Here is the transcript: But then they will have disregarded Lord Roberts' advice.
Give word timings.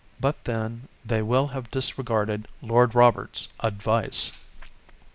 But 0.19 0.45
then 0.45 0.87
they 1.05 1.21
will 1.21 1.49
have 1.49 1.69
disregarded 1.69 2.47
Lord 2.59 2.95
Roberts' 2.95 3.49
advice. 3.59 4.31